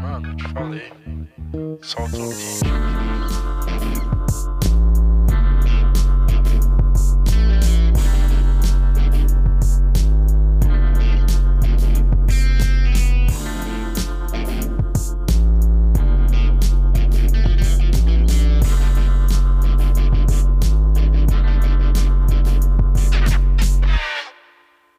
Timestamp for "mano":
0.00-0.36